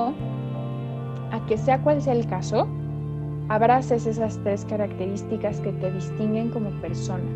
[0.00, 2.66] a que sea cual sea el caso,
[3.48, 7.30] abraces esas tres características que te distinguen como persona,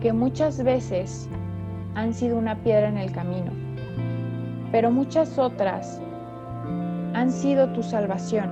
[0.00, 1.28] que muchas veces
[1.94, 3.52] han sido una piedra en el camino,
[4.72, 6.00] pero muchas otras
[7.14, 8.48] han sido tu salvación,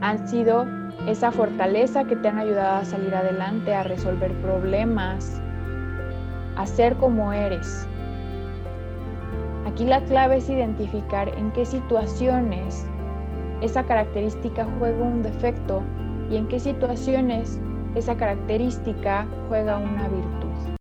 [0.00, 0.66] han sido
[1.08, 5.40] esa fortaleza que te han ayudado a salir adelante, a resolver problemas,
[6.56, 7.88] a ser como eres.
[9.72, 12.84] Aquí la clave es identificar en qué situaciones
[13.62, 15.82] esa característica juega un defecto
[16.30, 17.58] y en qué situaciones
[17.94, 20.76] esa característica juega una virtud.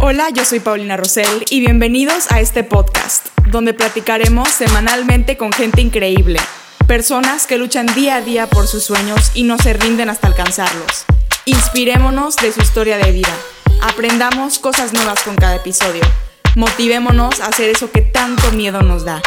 [0.00, 5.82] Hola, yo soy Paulina Rosell y bienvenidos a este podcast, donde platicaremos semanalmente con gente
[5.82, 6.40] increíble,
[6.86, 11.04] personas que luchan día a día por sus sueños y no se rinden hasta alcanzarlos.
[11.44, 13.36] Inspirémonos de su historia de vida,
[13.82, 16.00] aprendamos cosas nuevas con cada episodio,
[16.56, 19.22] motivémonos a hacer eso que tanto miedo nos da,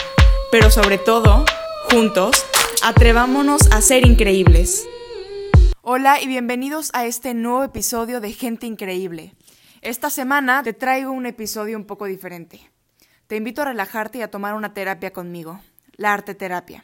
[0.52, 1.46] pero sobre todo,
[1.92, 2.46] Juntos,
[2.84, 4.88] atrevámonos a ser increíbles.
[5.82, 9.34] Hola y bienvenidos a este nuevo episodio de Gente Increíble.
[9.82, 12.72] Esta semana te traigo un episodio un poco diferente.
[13.28, 15.62] Te invito a relajarte y a tomar una terapia conmigo,
[15.96, 16.84] la arte terapia.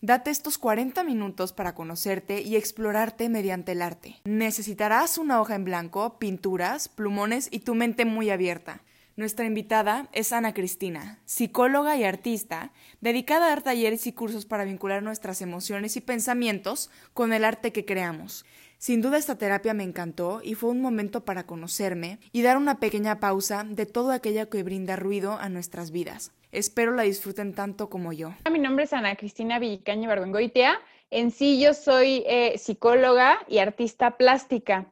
[0.00, 4.20] Date estos 40 minutos para conocerte y explorarte mediante el arte.
[4.24, 8.82] Necesitarás una hoja en blanco, pinturas, plumones y tu mente muy abierta.
[9.16, 14.64] Nuestra invitada es Ana Cristina, psicóloga y artista, dedicada a dar talleres y cursos para
[14.64, 18.44] vincular nuestras emociones y pensamientos con el arte que creamos.
[18.76, 22.80] Sin duda esta terapia me encantó y fue un momento para conocerme y dar una
[22.80, 26.32] pequeña pausa de todo aquello que brinda ruido a nuestras vidas.
[26.50, 28.34] Espero la disfruten tanto como yo.
[28.50, 30.80] Mi nombre es Ana Cristina Villicaña Barbengoitia.
[31.12, 34.86] En sí yo soy eh, psicóloga y artista plástica.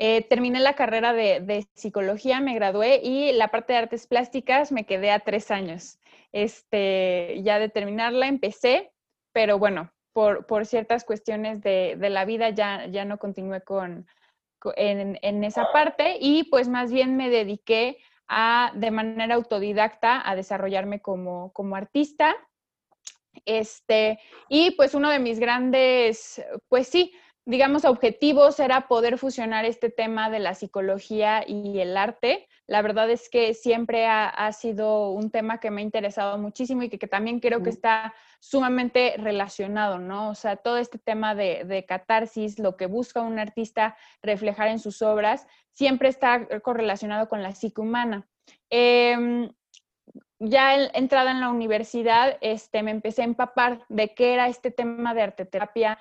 [0.00, 4.86] Eh, terminé la carrera de, psicología, me gradué y la parte de artes plásticas me
[4.86, 5.98] quedé a tres años.
[6.30, 8.92] Este, ya de terminarla empecé,
[9.32, 14.06] pero bueno, por, ciertas cuestiones de, la vida ya, ya no continué con,
[14.76, 21.00] en, esa parte y pues más bien me dediqué a, de manera autodidacta a desarrollarme
[21.00, 22.36] como, como artista.
[23.44, 27.12] Este, y pues uno de mis grandes, pues sí,
[27.48, 32.46] digamos, objetivos era poder fusionar este tema de la psicología y el arte.
[32.66, 36.90] La verdad es que siempre ha, sido un tema que me ha interesado muchísimo y
[36.90, 40.28] que, también creo que está sumamente relacionado, ¿no?
[40.28, 45.00] O sea, todo este tema de, catarsis, lo que busca un artista reflejar en sus
[45.00, 48.28] obras, siempre está correlacionado con la psique humana.
[48.68, 49.48] Em,
[50.38, 55.14] ya entrada en la universidad, este, me empecé a empapar de qué era este tema
[55.14, 55.98] de arte terapia,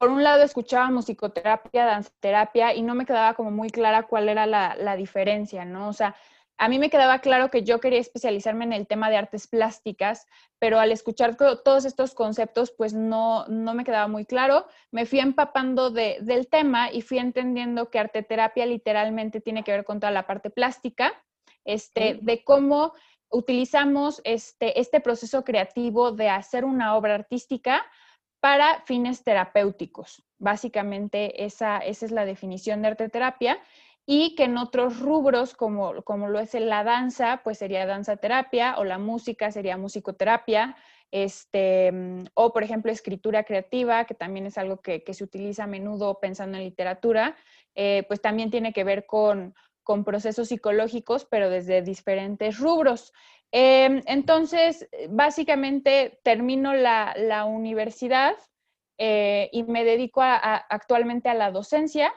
[0.00, 4.46] por un lado escuchaba musicoterapia, danzaterapia y no me quedaba como muy clara cuál era
[4.46, 5.88] la, diferencia, ¿no?
[5.88, 6.16] O sea,
[6.56, 10.26] a mí me quedaba claro que yo quería especializarme en el tema de artes plásticas,
[10.58, 14.66] pero al escuchar todos estos conceptos, pues no, no me quedaba muy claro.
[14.90, 20.00] Me fui empapando del tema y fui entendiendo que arteterapia literalmente tiene que ver con
[20.00, 21.12] toda la parte plástica,
[21.66, 22.94] este, de cómo
[23.30, 27.84] utilizamos este, este proceso creativo de hacer una obra artística
[28.40, 30.22] para fines terapéuticos.
[30.38, 33.60] Básicamente esa, esa es la definición de arte terapia
[34.06, 38.74] y que en otros rubros como, como lo es la danza, pues sería danza terapia
[38.78, 40.74] o la música sería musicoterapia,
[41.12, 41.92] este,
[42.34, 46.56] o por ejemplo escritura creativa, que también es algo que, se utiliza a menudo pensando
[46.56, 47.36] en literatura,
[47.74, 53.12] eh, pues también tiene que ver con, con procesos psicológicos, pero desde diferentes rubros.
[53.52, 58.36] Em, entonces, básicamente termino la, universidad
[58.98, 62.12] eh, y me dedico actualmente a la docencia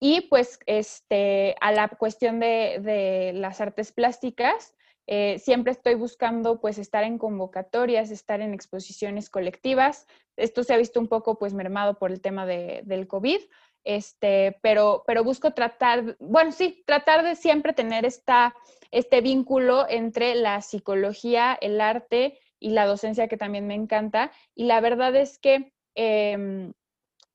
[0.00, 4.74] y pues este, a la cuestión de, las artes plásticas.
[5.06, 10.08] Eh, siempre estoy buscando pues estar en convocatorias, estar en exposiciones colectivas.
[10.36, 13.40] Esto se ha visto un poco pues mermado por el tema del COVID,
[13.84, 18.54] este, pero, pero busco tratar, bueno, sí, tratar de siempre tener esta,
[18.90, 24.32] este vínculo entre la psicología, el arte y la docencia que también me encanta.
[24.54, 26.72] Y la verdad es que em,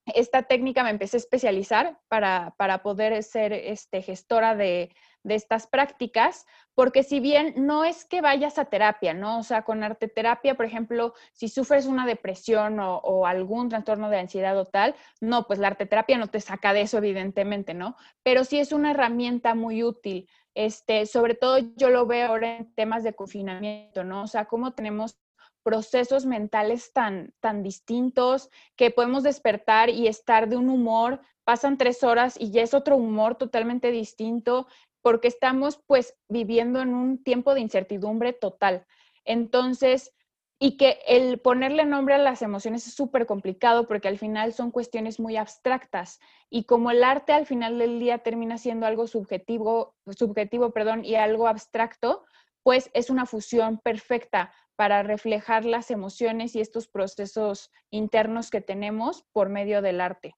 [0.06, 4.92] esta técnica me empecé a especializar para, para poder ser este, gestora de,
[5.24, 6.46] de estas prácticas,
[6.78, 9.40] porque si bien no es que vayas a terapia, ¿no?
[9.40, 14.20] O sea, con arte terapia, por ejemplo, si sufres una depresión o, algún trastorno de
[14.20, 17.96] ansiedad o tal, no, pues la arte terapia no te saca de eso, evidentemente, ¿no?
[18.22, 20.30] Pero sí es una herramienta muy útil.
[20.54, 24.22] Este, sobre todo yo lo veo ahora en temas de confinamiento, ¿no?
[24.22, 25.18] O sea, cómo tenemos
[25.64, 32.04] procesos mentales tan, tan distintos que podemos despertar y estar de un humor, pasan tres
[32.04, 34.68] horas y ya es otro humor totalmente distinto,
[35.08, 38.86] porque estamos pues viviendo en un tiempo de incertidumbre total.
[39.24, 40.14] Entonces,
[40.60, 44.70] y que el ponerle nombre a las emociones es súper complicado porque al final son
[44.70, 46.20] cuestiones muy abstractas
[46.50, 51.16] y como el arte al final del día termina siendo algo subjetivo, subjetivo perdón, y
[51.16, 52.26] algo abstracto,
[52.62, 59.24] pues es una fusión perfecta para reflejar las emociones y estos procesos internos que tenemos
[59.32, 60.36] por medio del arte.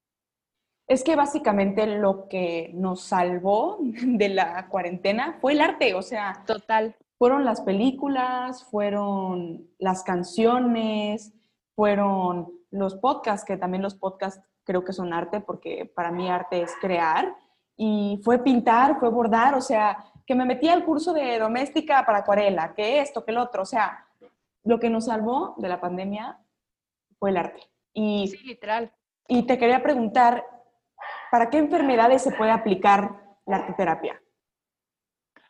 [0.90, 6.42] Es que básicamente lo que nos salvó de la cuarentena fue el arte, o sea,
[6.44, 6.96] total.
[7.16, 11.32] Fueron las películas, fueron las canciones,
[11.76, 16.62] fueron los podcasts, que también los podcasts creo que son arte, porque para mí arte
[16.62, 17.36] es crear,
[17.76, 22.18] y fue pintar, fue bordar, o sea, que me metí al curso de doméstica para
[22.18, 24.08] acuarela, que esto, que el otro, o sea,
[24.64, 26.40] lo que nos salvó de la pandemia
[27.16, 27.62] fue el arte.
[27.92, 28.92] Y, sí, literal.
[29.28, 30.44] Y te quería preguntar,
[31.30, 33.10] ¿para qué enfermedades se puede aplicar
[33.46, 34.20] la arteterapia?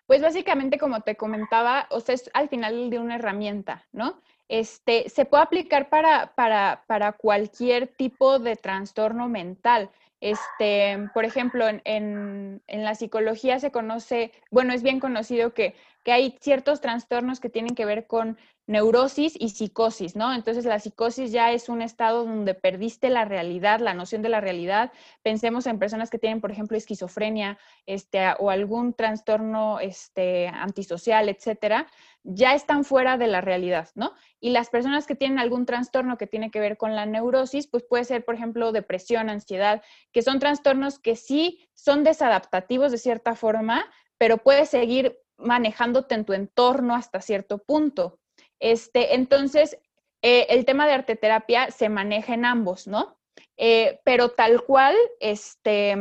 [0.06, 4.20] Pues básicamente, como te comentaba, o sea, es al final de una herramienta, ¿no?
[4.48, 9.90] Este, se puede aplicar para, para, para cualquier tipo de trastorno mental.
[10.20, 15.76] Este, por ejemplo, en, en, en, la psicología se conoce, bueno, es bien conocido que,
[16.04, 18.38] que hay ciertos trastornos que tienen que ver con
[18.70, 20.32] neurosis y psicosis, ¿no?
[20.32, 24.40] Entonces la psicosis ya es un estado donde perdiste la realidad, la noción de la
[24.40, 24.92] realidad.
[25.22, 31.88] Pensemos en personas que tienen, por ejemplo, esquizofrenia este, o algún trastorno este, antisocial, etcétera,
[32.22, 34.12] ya están fuera de la realidad, ¿no?
[34.38, 37.82] Y las personas que tienen algún trastorno que tiene que ver con la neurosis, pues
[37.82, 39.82] puede ser, por ejemplo, depresión, ansiedad,
[40.12, 43.84] que son trastornos que sí son desadaptativos de cierta forma,
[44.16, 48.18] pero puedes seguir manejándote en tu entorno hasta cierto punto.
[48.58, 49.78] Este, entonces,
[50.22, 53.16] eh, el tema de arteterapia se maneja en ambos, ¿no?
[53.56, 55.96] Eh, pero tal cual, este,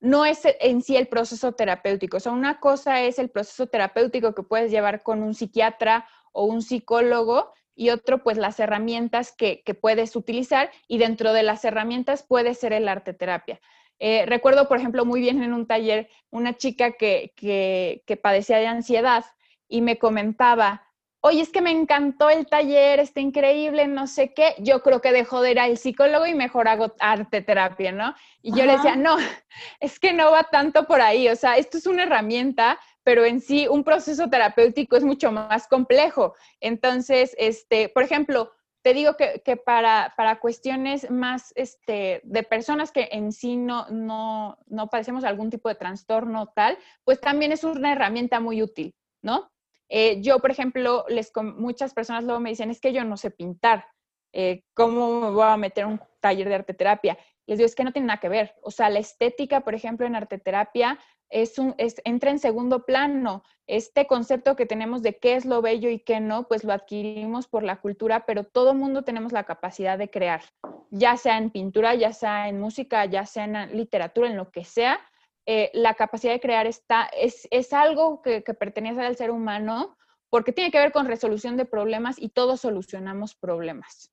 [0.00, 2.18] no es en sí el proceso terapéutico.
[2.18, 6.44] O sea, una cosa es el proceso terapéutico que puedes llevar con un psiquiatra o
[6.44, 12.22] un psicólogo y otro, pues las herramientas que, puedes utilizar y dentro de las herramientas
[12.22, 13.60] puede ser el arteterapia.
[13.98, 18.66] Eh, recuerdo, por ejemplo, muy bien en un taller una chica que, que padecía de
[18.66, 19.24] ansiedad
[19.68, 20.86] y me comentaba,
[21.26, 25.12] oye, es que me encantó el taller, está increíble, no sé qué, yo creo que
[25.12, 28.14] dejo de ir al psicólogo y mejor hago arte terapia, ¿no?
[28.42, 29.16] Y yo le decía, no,
[29.80, 33.40] es que no va tanto por ahí, o sea, esto es una herramienta, pero en
[33.40, 36.34] sí un proceso terapéutico es mucho más complejo.
[36.60, 38.52] Entonces, este, por ejemplo,
[38.86, 44.58] te digo que, para, para, cuestiones más este, de personas que en sí no, no,
[44.68, 49.50] no padecemos algún tipo de trastorno tal, pues también es una herramienta muy útil, ¿no?
[49.88, 53.32] Eh, yo, por ejemplo, les, muchas personas luego me dicen, es que yo no sé
[53.32, 53.88] pintar,
[54.32, 57.18] eh, ¿cómo me voy a meter un taller de arteterapia?
[57.46, 58.54] Les digo, es que no tiene nada que ver.
[58.62, 63.42] O sea, la estética, por ejemplo, en arteterapia es un, entra en segundo plano.
[63.66, 67.48] Este concepto que tenemos de qué es lo bello y qué no, pues lo adquirimos
[67.48, 70.42] por la cultura, pero todo mundo tenemos la capacidad de crear,
[70.90, 74.64] ya sea en pintura, ya sea en música, ya sea en literatura, en lo que
[74.64, 75.00] sea
[75.48, 79.96] eh, la capacidad de crear está, es, es algo que, que, pertenece al ser humano
[80.28, 84.10] porque tiene que ver con resolución de problemas y todos solucionamos problemas.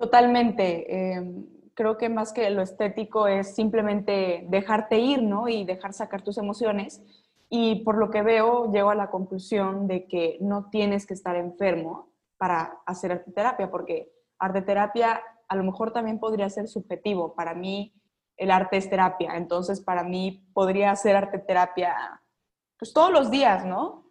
[0.00, 1.12] Totalmente.
[1.12, 1.44] Em,
[1.74, 5.46] creo que más que lo estético es simplemente dejarte ir, ¿no?
[5.46, 7.02] Y dejar sacar tus emociones.
[7.50, 11.36] Y por lo que veo, llego a la conclusión de que no tienes que estar
[11.36, 12.08] enfermo
[12.38, 17.34] para hacer arteterapia, porque arteterapia a lo mejor también podría ser subjetivo.
[17.34, 17.92] Para mí,
[18.38, 19.36] el arte es terapia.
[19.36, 22.22] Entonces, para mí podría ser arte terapia
[22.78, 24.10] pues todos los días, ¿no?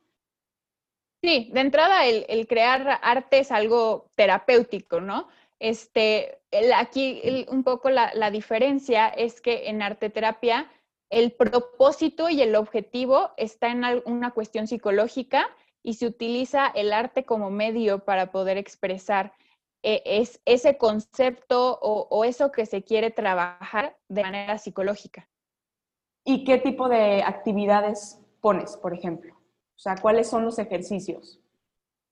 [1.21, 5.27] Sí, de entrada el, crear arte es algo terapéutico, ¿no?
[5.59, 6.39] Este,
[6.75, 10.71] aquí un poco la, diferencia es que en arte terapia
[11.09, 15.47] el propósito y el objetivo está en una cuestión psicológica
[15.83, 19.33] y se utiliza el arte como medio para poder expresar
[19.81, 25.27] e, es ese concepto o, eso que se quiere trabajar de manera psicológica.
[26.23, 29.33] ¿Y qué tipo de actividades pones, por ejemplo?
[29.33, 31.39] O sea, ¿cuáles son los ejercicios?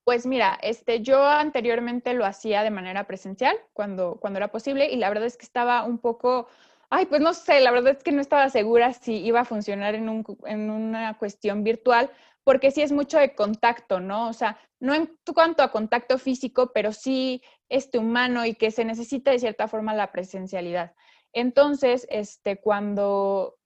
[0.08, 4.96] Pues mira, este, yo anteriormente lo hacía de manera presencial cuando, cuando era posible y
[4.96, 6.48] la verdad es que estaba un poco,
[6.90, 9.96] ay, pues no sé, la verdad es que no estaba segura si iba a funcionar
[9.96, 12.10] en, un, en una cuestión virtual
[12.46, 14.30] porque sí es mucho de contacto, ¿no?
[14.30, 18.86] O sea, no en cuanto a contacto físico, pero sí este humano y que se
[18.86, 20.94] necesita de cierta forma la presencialidad.
[21.34, 23.57] Entonces, este, cuando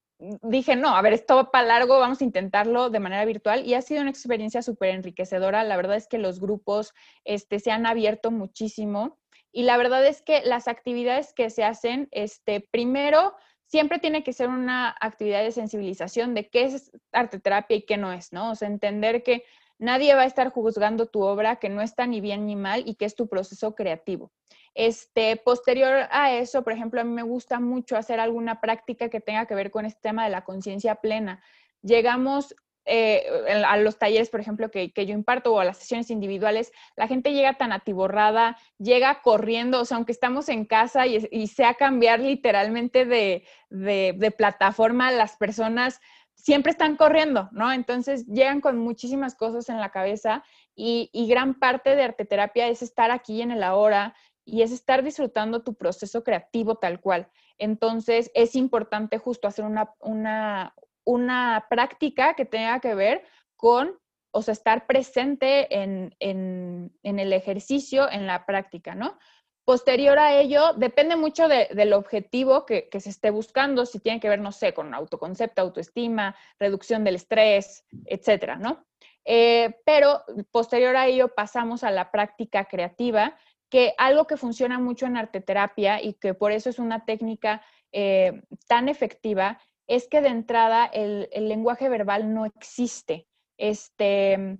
[0.42, 3.74] dije, no, a ver, esto va para largo, vamos a intentarlo de manera virtual y
[3.74, 5.64] ha sido una experiencia súper enriquecedora.
[5.64, 9.18] La verdad es que los grupos este, se han abierto muchísimo
[9.52, 13.34] y la verdad es que las actividades que se hacen, este, primero,
[13.66, 17.96] siempre tiene que ser una actividad de sensibilización de qué es arte terapia y qué
[17.96, 18.50] no es, ¿no?
[18.50, 19.44] O sea, entender que
[19.78, 22.94] nadie va a estar juzgando tu obra que no está ni bien ni mal y
[22.94, 24.30] que es tu proceso creativo.
[24.74, 29.20] Este, posterior a eso, por ejemplo, a mí me gusta mucho hacer alguna práctica que
[29.20, 31.42] tenga que ver con este tema de la conciencia plena.
[31.82, 33.24] Llegamos eh,
[33.64, 37.32] a los talleres, por ejemplo, que, yo imparto o a las sesiones individuales, la gente
[37.32, 43.04] llega tan atiborrada, llega corriendo, o sea, aunque estamos en casa y, sea cambiar literalmente
[43.04, 46.00] de, de, plataforma, las personas
[46.34, 47.72] siempre están corriendo, ¿no?
[47.72, 50.42] Entonces llegan con muchísimas cosas en la cabeza
[50.74, 55.02] y, y gran parte de arteterapia es estar aquí en el ahora y es estar
[55.02, 57.28] disfrutando tu proceso creativo tal cual.
[57.58, 63.24] Entonces es importante justo hacer una, una, una práctica que tenga que ver
[63.56, 63.98] con,
[64.32, 69.18] o sea, estar presente en, el ejercicio, en la práctica, ¿no?
[69.64, 74.40] Posterior a ello, depende mucho del objetivo que, se esté buscando, si tiene que ver,
[74.40, 78.84] no sé, con autoconcepto, autoestima, reducción del estrés, etcétera, ¿no?
[79.24, 83.36] Eh, pero posterior a ello pasamos a la práctica creativa,
[83.72, 88.42] que algo que funciona mucho en arteterapia y que por eso es una técnica eh,
[88.68, 93.26] tan efectiva es que de entrada el, lenguaje verbal no existe.
[93.56, 94.58] Este,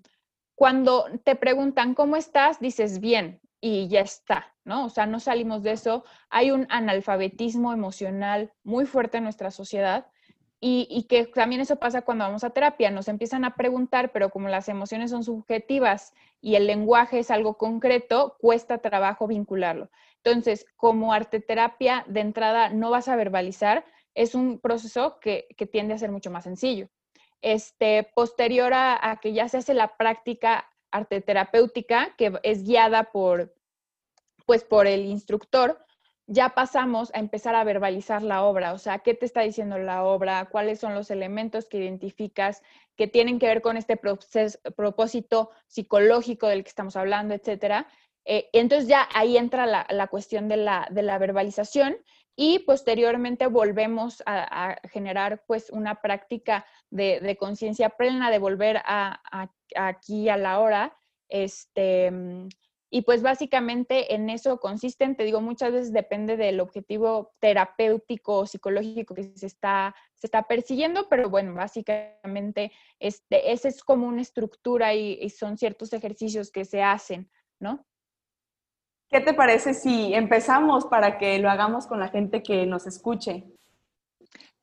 [0.55, 4.87] cuando te preguntan cómo estás, dices bien y ya está, ¿no?
[4.87, 6.05] O sea, no salimos de eso.
[6.31, 10.07] Hay un analfabetismo emocional muy fuerte en nuestra sociedad
[10.65, 12.93] y, que también eso pasa cuando vamos a terapia.
[12.93, 17.59] Nos empiezan a preguntar, pero como las emociones son subjetivas y el lenguaje es algo
[17.59, 19.91] concreto, cuesta trabajo vincularlo.
[20.23, 25.99] Entonces, como arteterapia, de entrada no vas a verbalizar, es un proceso que, tiende a
[25.99, 26.89] ser mucho más sencillo.
[27.41, 33.53] Este, posterior a, que ya se hace la práctica arte terapéutica, que es guiada por,
[34.47, 35.85] pues, por el instructor,
[36.33, 40.05] ya pasamos a empezar a verbalizar la obra, o sea, qué te está diciendo la
[40.05, 42.63] obra, cuáles son los elementos que identificas
[42.97, 47.87] que tienen que ver con este propósito psicológico del que estamos hablando, etcétera.
[48.25, 51.97] Eh, entonces ya ahí entra la, cuestión de la, de la verbalización
[52.35, 59.21] y posteriormente volvemos a, generar pues una práctica de, conciencia plena, de volver a,
[59.77, 60.97] aquí a la hora.
[61.29, 62.11] Este,
[62.95, 68.47] y pues básicamente en eso consisten, te digo, muchas veces depende del objetivo terapéutico o
[68.47, 74.21] psicológico que se está, se está persiguiendo, pero bueno, básicamente este, esa es como una
[74.21, 77.87] estructura y, y son ciertos ejercicios que se hacen, ¿no?
[79.09, 83.45] ¿Qué te parece si empezamos para que lo hagamos con la gente que nos escuche?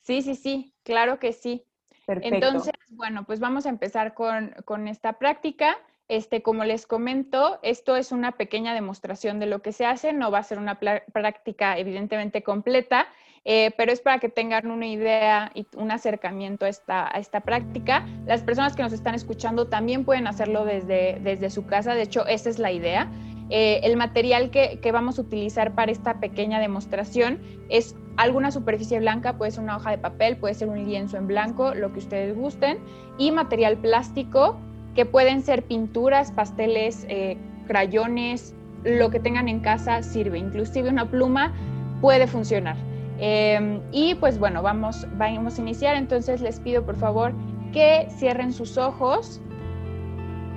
[0.01, 1.65] Sí, sí, sí, claro que sí.
[2.05, 2.36] Perfecto.
[2.36, 5.77] Entonces, bueno, pues vamos a empezar con, esta práctica.
[6.10, 10.32] Este, como les comento, esto es una pequeña demostración de lo que se hace, no
[10.32, 13.08] va a ser una práctica evidentemente completa,
[13.46, 17.42] eh, pero es para que tengan una idea y un acercamiento a esta, a esta
[17.42, 18.08] práctica.
[18.25, 22.25] Las personas que nos están escuchando también pueden hacerlo desde, desde su casa, de hecho,
[22.25, 23.08] esa es la idea.
[23.51, 27.39] Eh, el material que, vamos a utilizar para esta pequeña demostración
[27.70, 31.28] es alguna superficie blanca, puede ser una hoja de papel, puede ser un lienzo en
[31.28, 32.80] blanco, lo que ustedes gusten,
[33.18, 34.60] y material plástico,
[35.00, 37.38] que pueden ser pinturas, pasteles, eh,
[37.68, 38.53] crayones,
[38.84, 41.53] lo que tengan en casa sirve, inclusive una pluma
[42.01, 42.75] puede funcionar.
[43.18, 47.32] Em, y pues bueno, vamos, vamos a iniciar, entonces les pido por favor
[47.72, 49.39] que cierren sus ojos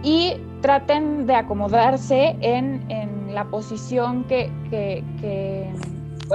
[0.03, 2.83] y traten de acomodarse en,
[3.33, 4.51] la posición que,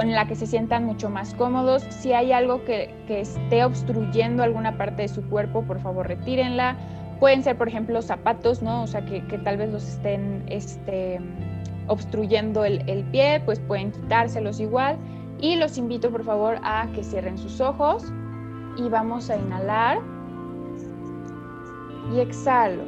[0.00, 1.84] en la que se sientan mucho más cómodos.
[1.90, 6.74] Si hay algo que, esté obstruyendo alguna parte de su cuerpo, por favor retírenla.
[7.20, 8.82] Pueden ser, por ejemplo, zapatos, ¿no?
[8.82, 11.20] O sea, que, tal vez los estén este,
[11.88, 14.96] obstruyendo el, el pie, pues pueden quitárselos igual.
[15.40, 18.04] Y los invito, por favor, a que cierren sus ojos
[18.76, 19.98] y vamos a inhalar
[22.14, 22.82] y exhalo.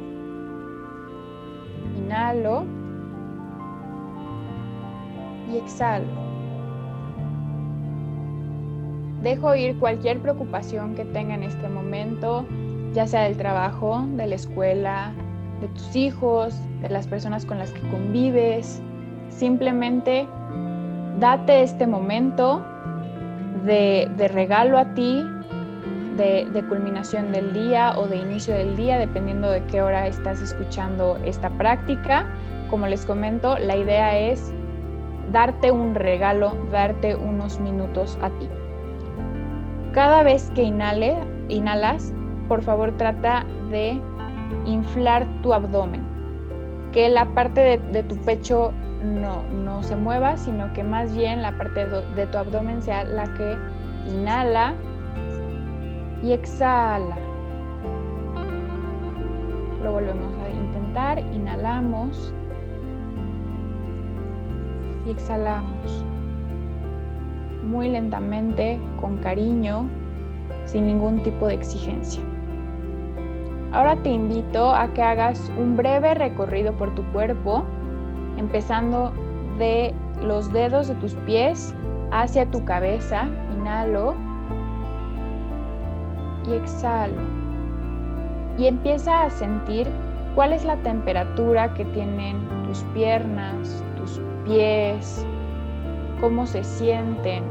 [1.97, 2.65] Inhalo
[5.51, 6.07] y exhalo.
[9.21, 12.45] Dejo ir cualquier preocupación que tenga en este momento,
[12.93, 15.13] ya sea del trabajo, de la escuela,
[15.61, 18.81] de tus hijos, de las personas con las que convives.
[19.29, 20.27] Simplemente
[21.19, 22.65] date este momento
[23.65, 25.23] de, regalo a ti,
[26.17, 31.17] de, culminación del día o de inicio del día, dependiendo de qué hora estás escuchando
[31.23, 32.25] esta práctica.
[32.69, 34.51] Como les comento, la idea es
[35.31, 38.49] darte un regalo, darte unos minutos a ti.
[39.93, 41.17] Cada vez que inhale,
[41.49, 42.13] inhalas,
[42.51, 43.97] por favor trata de
[44.65, 46.01] inflar tu abdomen,
[46.91, 51.57] que la parte de, tu pecho no, no, se mueva, sino que más bien la
[51.57, 53.55] parte de tu abdomen sea la que
[54.13, 54.73] inhala
[56.21, 57.15] y exhala.
[59.81, 61.19] Lo volvemos a intentar.
[61.33, 62.33] inhalamos
[65.05, 66.03] y exhalamos.
[67.63, 69.87] Muy lentamente, con cariño,
[70.65, 72.21] sin ningún tipo de exigencia.
[73.71, 77.63] Ahora te invito a que hagas un breve recorrido por tu cuerpo,
[78.37, 79.13] empezando
[79.57, 81.73] de los dedos de tus pies
[82.11, 83.27] hacia tu cabeza.
[83.57, 84.13] Inhalo
[86.49, 87.21] y exhalo.
[88.57, 89.87] Y empieza a sentir
[90.35, 92.37] cuál es la temperatura que tienen
[92.67, 95.25] tus piernas, tus pies,
[96.19, 97.43] cómo se sienten.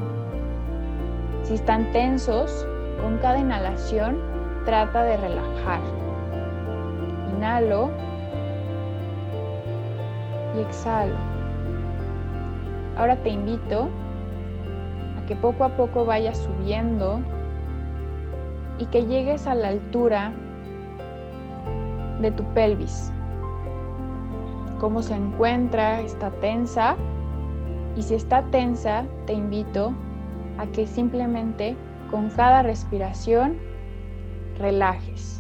[1.45, 2.67] Si están tensos,
[3.01, 4.19] con cada inhalación
[4.67, 6.00] trata de relajar.
[7.41, 7.89] Inhalo
[10.55, 11.15] y exhalo.
[12.99, 13.89] Ahora te invito
[15.17, 17.19] a que poco a poco vayas subiendo
[18.79, 20.33] y que llegues a la altura
[22.21, 23.11] de tu pelvis.
[24.79, 26.95] Cómo se encuentra, está tensa.
[27.97, 29.95] Y si está tensa, te invito
[30.59, 31.75] a que simplemente
[32.11, 33.57] con cada respiración
[34.59, 35.40] relajes.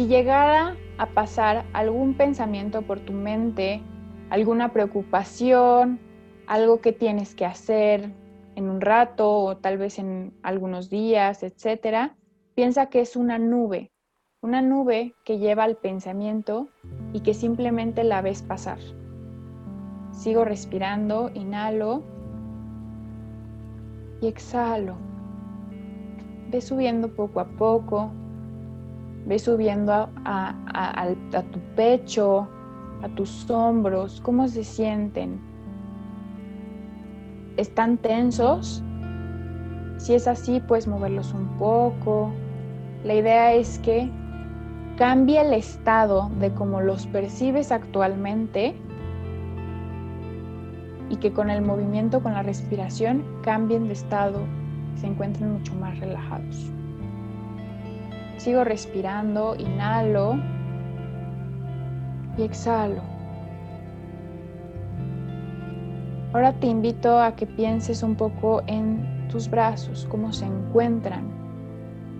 [0.00, 3.82] Si llegara a pasar algún pensamiento por tu mente,
[4.30, 6.00] alguna preocupación,
[6.46, 8.10] algo que tienes que hacer
[8.54, 12.16] en un rato o tal vez en algunos días, etcétera,
[12.54, 13.92] piensa que es una nube,
[14.40, 16.70] una nube que lleva al pensamiento
[17.12, 18.78] y que simplemente la ves pasar.
[20.12, 22.02] Sigo respirando, inhalo
[24.22, 24.96] y exhalo.
[26.48, 28.14] Ve subiendo poco a poco,
[29.26, 31.14] ve subiendo a,
[31.50, 32.48] tu pecho,
[33.02, 35.40] a tus hombros, cómo se sienten.
[37.56, 38.82] ¿Están tensos?
[39.98, 42.30] Si es así, puedes moverlos un poco.
[43.04, 44.10] La idea es que
[44.96, 48.74] cambie el estado de cómo los percibes actualmente
[51.10, 54.38] y que con el movimiento, con la respiración, cambien de estado,
[54.96, 56.70] se encuentren mucho más relajados.
[58.40, 60.38] Sigo respirando, inhalo
[62.38, 63.02] y exhalo.
[66.32, 71.28] Ahora te invito a que pienses un poco en tus brazos, cómo se encuentran.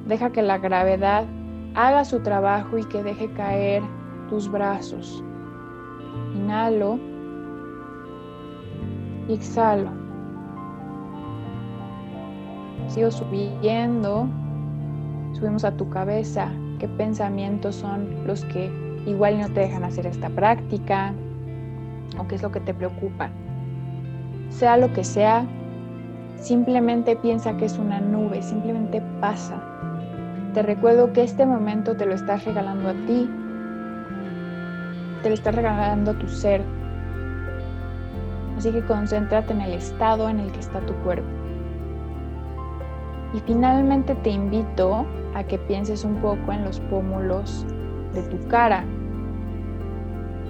[0.06, 1.24] Deja que la gravedad
[1.74, 3.82] haga su trabajo y que deje caer
[4.28, 5.24] tus brazos.
[6.34, 6.98] Inhalo
[9.32, 9.90] exhalo.
[12.88, 14.28] Sigo subiendo,
[15.40, 16.52] subimos a tu cabeza.
[16.78, 18.70] ¿Qué pensamientos son los que
[19.06, 21.14] igual no te dejan hacer esta práctica?
[22.18, 23.30] ¿O qué es lo que te preocupa?
[24.50, 25.46] Sea lo que sea,
[26.36, 29.62] simplemente piensa que es una nube, simplemente pasa.
[30.52, 33.30] Te recuerdo que este momento te lo estás regalando a ti,
[35.22, 36.62] te lo estás regalando a tu ser,
[38.58, 41.39] Así que concéntrate en el estado en el que está tu cuerpo.
[43.32, 47.64] Y finalmente te invito a que pienses un poco en los pómulos
[48.14, 48.84] de tu cara.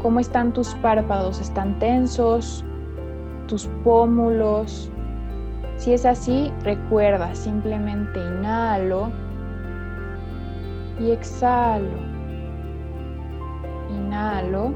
[0.03, 1.41] ¿Cómo están tus párpados?
[1.41, 2.65] ¿Están tensos?
[3.49, 4.91] ¿Tus pómulos?
[5.77, 9.11] Si es así, recuerda, simplemente inhalo
[10.99, 11.89] y exhalo.
[13.91, 14.73] Inhalo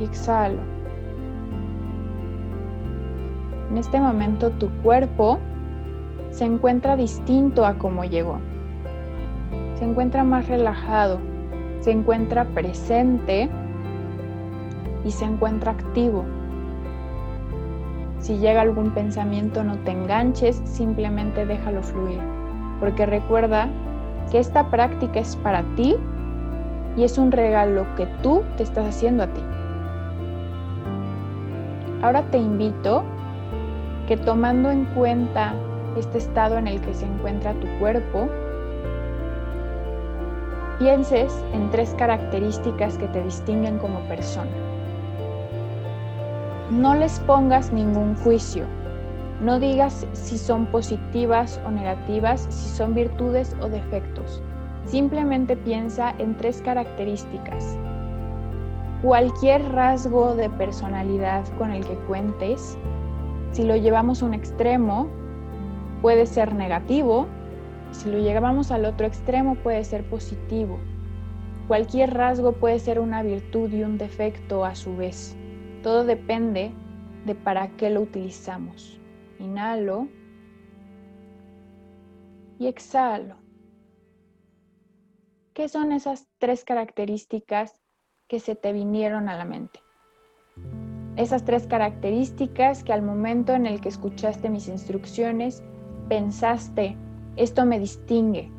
[0.00, 0.77] y exhalo.
[3.70, 5.38] En este momento tu cuerpo
[6.30, 8.38] se encuentra distinto a como llegó.
[9.74, 11.18] Se encuentra más relajado,
[11.80, 13.48] se encuentra presente
[15.04, 16.24] y se encuentra activo.
[18.20, 22.20] Si llega algún pensamiento no te enganches, simplemente déjalo fluir,
[22.80, 23.68] porque recuerda
[24.30, 25.96] que esta práctica es para ti
[26.96, 29.40] y es un regalo que tú te estás haciendo a ti.
[32.02, 33.04] Ahora te invito
[34.08, 35.52] que tomando en cuenta
[35.98, 38.26] este estado en el que se encuentra tu cuerpo,
[40.78, 44.50] pienses en tres características que te distinguen como persona.
[46.70, 48.64] No les pongas ningún juicio.
[49.42, 54.42] No digas si son positivas o negativas, si son virtudes o defectos.
[54.86, 57.76] Simplemente piensa en tres características
[59.02, 62.76] cualquier rasgo de personalidad con el que cuentes,
[63.52, 65.08] si lo llevamos a un extremo,
[66.02, 67.26] puede ser negativo,
[67.90, 70.78] si lo llevamos al otro extremo puede ser positivo.
[71.66, 75.36] Cualquier rasgo puede ser una virtud y un defecto a su vez.
[75.82, 76.72] Todo depende
[77.26, 79.00] de para qué lo utilizamos.
[79.38, 80.08] Inhalo
[82.58, 83.36] y exhalo.
[85.58, 87.82] ¿qué son esas tres características
[88.28, 89.80] que se te vinieron a la mente?
[91.18, 95.64] Esas tres características que al momento en el que escuchaste mis instrucciones
[96.08, 96.96] pensaste,
[97.34, 98.52] esto me distingue.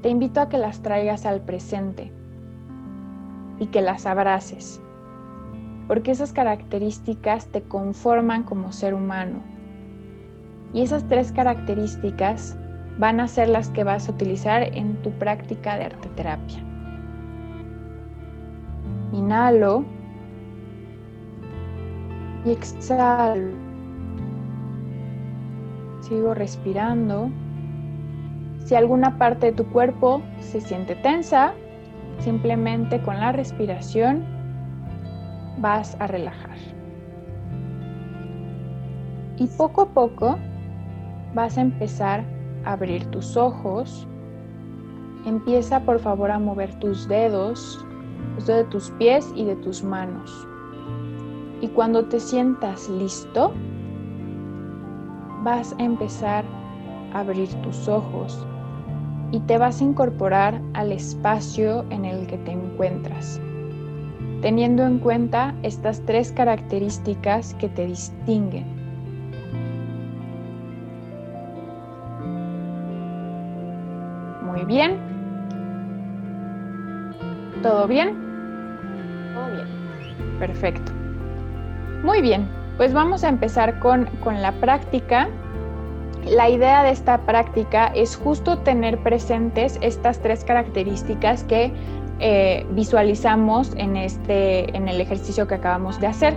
[0.00, 2.12] Te invito a que las traigas al presente
[3.58, 4.80] y que las abraces,
[5.88, 9.42] porque esas características te conforman como ser humano.
[10.72, 12.56] Y esas tres características
[12.98, 16.67] van a ser las que vas a utilizar en tu práctica de arteterapia.
[19.12, 19.84] Inhalo
[22.44, 23.52] y exhalo.
[26.00, 27.30] Sigo respirando.
[28.64, 31.54] Si alguna parte de tu cuerpo se siente tensa,
[32.18, 34.24] simplemente con la respiración
[35.58, 36.56] vas a relajar.
[39.38, 40.38] Y poco a poco
[41.34, 42.24] vas a empezar
[42.64, 44.06] a abrir tus ojos.
[45.26, 47.84] Empieza por favor a mover tus dedos,
[48.34, 50.46] los dedos de tus pies y de tus manos.
[51.60, 53.52] Y cuando te sientas listo,
[55.42, 56.44] vas a empezar
[57.12, 58.46] a abrir tus ojos
[59.32, 63.40] y te vas a incorporar al espacio en el que te encuentras,
[64.40, 68.66] teniendo en cuenta estas tres características que te distinguen.
[74.44, 75.17] Muy bien.
[77.62, 78.16] ¿Todo bien?
[79.34, 80.38] Todo bien.
[80.38, 80.92] Perfecto.
[82.02, 85.28] Muy bien, pues vamos a empezar con, con la práctica
[86.30, 91.72] la idea de esta práctica es justo tener presentes estas tres características que
[92.20, 96.34] eh, visualizamos en, este, en el ejercicio que acabamos de hacer.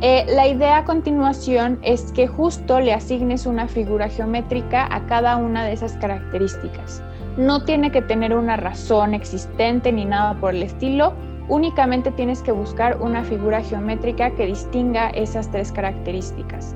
[0.00, 5.36] Eh, la idea a continuación es que justo le asignes una figura geométrica a cada
[5.36, 7.02] una de esas características.
[7.38, 11.14] No tiene que tener una razón existente ni nada por el estilo,
[11.48, 16.74] únicamente tienes que buscar una figura geométrica que distinga esas tres características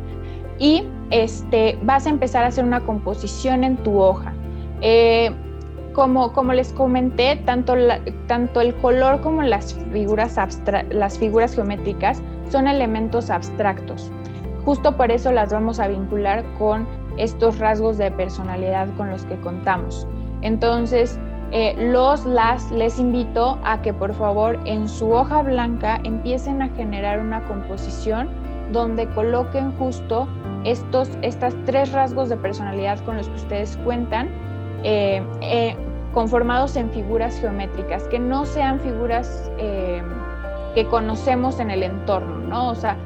[0.58, 4.32] y este, vas a empezar a hacer una composición en tu hoja.
[4.80, 5.32] Eh,
[5.92, 7.74] como, como, les comenté, tanto,
[8.28, 10.38] tanto el color como las figuras,
[10.90, 14.10] las figuras geométricas son elementos abstractos.
[14.64, 16.86] Justo por eso las vamos a vincular con
[17.18, 20.06] estos rasgos de personalidad con los que contamos.
[20.42, 21.18] Entonces,
[21.52, 26.68] eh, los las les invito a que por favor en su hoja blanca empiecen a
[26.70, 28.28] generar una composición
[28.72, 30.26] donde coloquen justo
[30.64, 34.30] estos estas tres rasgos de personalidad con los que ustedes cuentan,
[34.82, 35.76] eh, eh,
[36.14, 39.50] conformados en figuras geométricas, que no sean figuras
[40.74, 42.70] que conocemos en el entorno, ¿no?
[42.70, 42.96] O sea,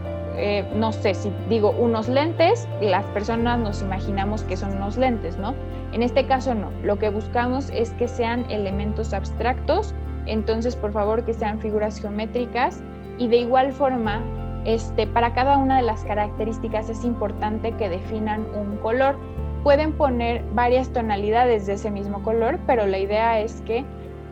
[0.75, 5.55] no sé, si digo unos lentes, las personas nos imaginamos que son unos lentes, ¿no?
[5.92, 9.94] En este caso no, lo que buscamos es que sean elementos abstractos,
[10.27, 12.83] entonces por favor que sean figuras geométricas
[13.18, 14.22] y de igual forma
[14.66, 19.16] este, para cada una de las características es importante que definan un color.
[19.62, 23.85] Pueden poner varias tonalidades de ese mismo color, pero la idea es que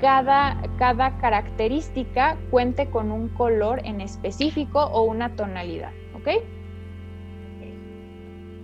[0.05, 6.29] cada, cada característica cuente con un color en específico o una tonalidad, ¿ok?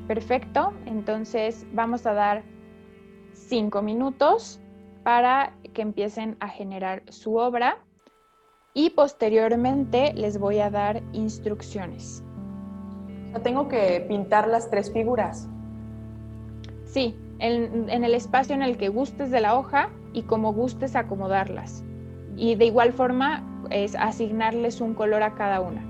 [0.07, 2.42] Perfecto, entonces vamos a dar
[3.33, 4.61] cinco minutos
[5.03, 7.79] para que empiecen a generar su obra
[8.74, 12.22] y posteriormente les voy a dar instrucciones.
[13.42, 15.48] tengo que pintar las tres figuras.
[16.85, 20.96] Sí, en, en, el espacio en el que gustes de la hoja y como gustes
[20.96, 21.85] acomodarlas.
[22.37, 25.89] Y de igual forma es asignarles un color a cada una.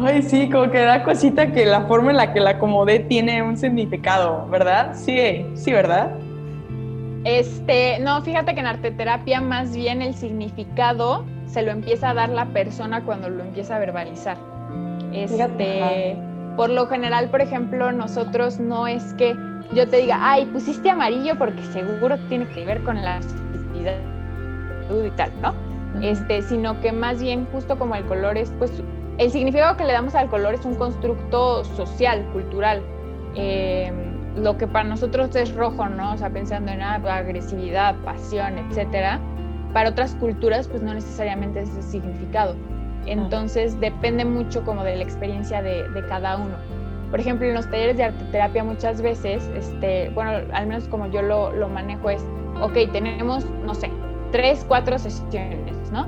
[0.00, 3.42] Ay, sí, como que da cosita que la forma en la que la acomodé tiene
[3.42, 4.94] un significado, ¿verdad?
[4.94, 6.12] Sí, sí, ¿verdad?
[7.24, 12.30] Este, no, fíjate que en arteterapia más bien el significado se lo empieza a dar
[12.30, 14.38] la persona cuando lo empieza a verbalizar.
[15.12, 16.16] Este,
[16.56, 19.36] Por lo general, por ejemplo, nosotros no es que
[19.74, 23.20] yo te diga, ay, pusiste amarillo porque seguro tiene que ver con la
[24.90, 25.54] y tal, ¿no?
[26.02, 28.72] Este, sino que más bien justo como el color es, pues,
[29.18, 32.82] el significado que le damos al color es un constructo social, cultural.
[33.34, 36.14] Em, lo que para nosotros es rojo, ¿no?
[36.14, 39.20] O sea, pensando en ah, agresividad, pasión, etcétera.
[39.72, 42.56] Para otras culturas, pues no necesariamente es ese significado.
[43.06, 46.54] Entonces, depende mucho como de la experiencia de, de cada uno.
[47.10, 51.20] Por ejemplo, en los talleres de arteterapia muchas veces, este, bueno, al menos como yo
[51.20, 52.24] lo, lo manejo es,
[52.60, 53.90] ok, tenemos, no sé,
[54.30, 56.06] tres, cuatro sesiones, ¿no?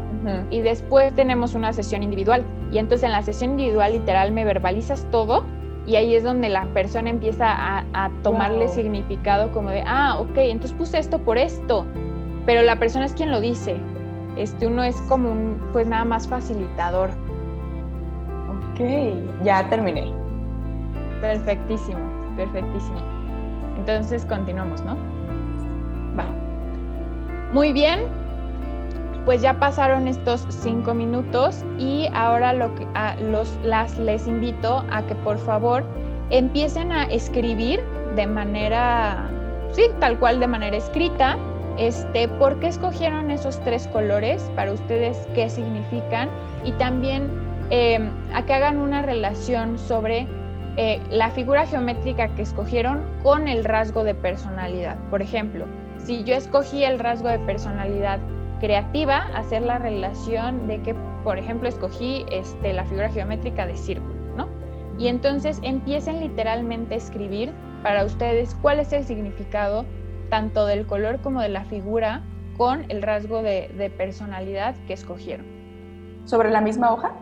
[0.51, 2.43] Y después tenemos una sesión individual.
[2.75, 5.45] Y entonces en la sesión individual literal me verbalizas todo
[5.87, 10.77] y ahí es donde la persona empieza a, tomarle significado como de, ah, ok, entonces
[10.77, 11.87] puse esto por esto.
[12.47, 13.77] Pero la persona es quien lo dice.
[14.37, 17.11] Este, uno es como un, pues nada más facilitador.
[18.73, 18.81] Ok,
[19.45, 20.13] ya terminé.
[21.21, 22.01] Perfectísimo,
[22.37, 22.99] perfectísimo.
[23.79, 24.97] Entonces continuamos, ¿no?
[26.19, 26.27] Va.
[27.53, 28.01] Muy bien,
[29.25, 35.39] pues ya pasaron estos cinco minutos y ahora los, las, les invito a que por
[35.39, 35.85] favor
[36.31, 37.83] empiecen a escribir
[38.17, 39.29] de manera,
[39.73, 41.39] sí, tal cual de manera escrita,
[41.79, 46.29] este, por qué escogieron esos tres colores, para ustedes qué significan
[46.65, 47.29] y también
[47.71, 50.29] em, a que hagan una relación sobre
[50.77, 54.97] eh, la figura geométrica que escogieron con el rasgo de personalidad.
[55.11, 55.67] Por ejemplo,
[55.99, 58.19] si yo escogí el rasgo de personalidad
[58.61, 64.15] creativa, hacer la relación de que, por ejemplo, escogí este, la figura geométrica de círculo,
[64.37, 64.49] ¿no?
[64.99, 69.85] Y entonces empiecen literalmente a escribir para ustedes cuál es el significado
[70.31, 72.23] tanto del color como de la figura
[72.57, 75.47] con el rasgo de, de personalidad que escogieron.
[76.25, 77.13] ¿Sobre la misma hoja?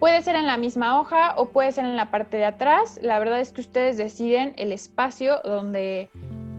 [0.00, 2.98] Puede ser en la misma hoja o puede ser en la parte de atrás.
[3.02, 6.08] La verdad es que ustedes deciden el espacio donde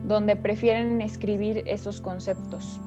[0.09, 2.81] donde prefieren escribir esos conceptos.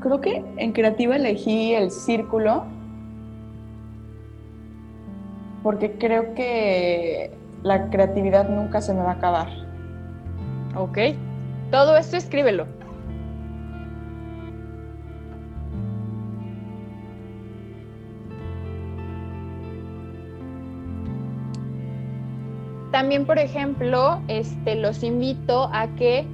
[0.00, 2.64] Creo que en creativa elegí el círculo
[5.62, 9.48] porque creo que la creatividad nunca se me va a acabar.
[10.76, 10.98] Ok.
[11.70, 12.77] Todo esto escríbelo.
[22.98, 26.26] También, por ejemplo, este, los invito a que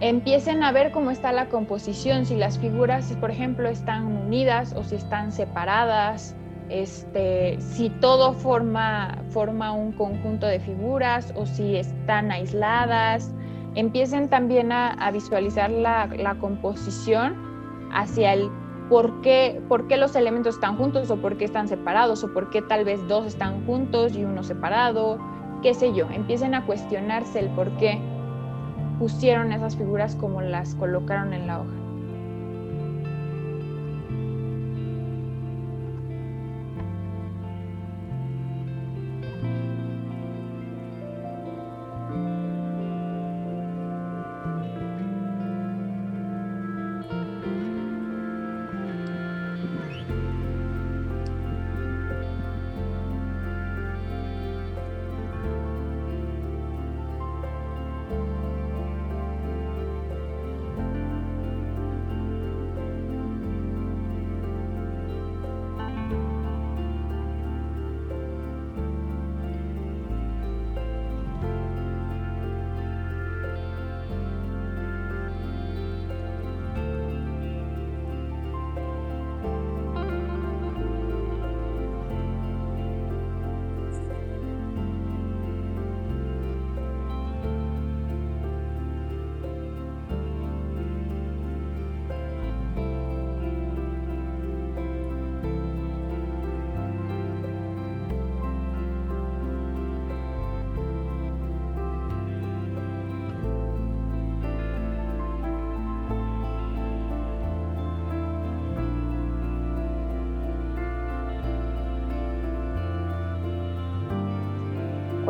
[0.00, 4.82] empiecen a ver cómo está la composición, si las figuras, por ejemplo, están unidas o
[4.82, 6.34] si están separadas,
[6.70, 13.30] este, si todo forma, forma un conjunto de figuras o si están aisladas.
[13.74, 17.36] Empiecen también a, visualizar la, la, composición
[17.92, 18.48] hacia el
[18.88, 22.48] por qué, por qué los elementos están juntos o por qué están separados o por
[22.48, 25.18] qué tal vez dos están juntos y uno separado
[25.60, 28.00] qué sé yo, empiecen a cuestionarse el por qué
[28.98, 31.79] pusieron esas figuras como las colocaron en la hoja.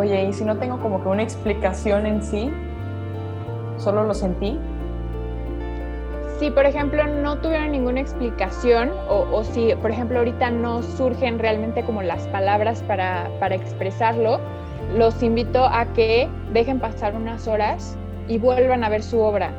[0.00, 2.50] Oye, y si no tengo como que una explicación en sí,
[3.76, 4.58] solo lo sentí.
[6.38, 11.82] Si, por ejemplo, no tuvieron ninguna explicación o, si, por ejemplo, ahorita no surgen realmente
[11.84, 14.40] como las palabras para, para expresarlo,
[14.96, 19.50] los invito a que dejen pasar unas horas y vuelvan a ver su obra.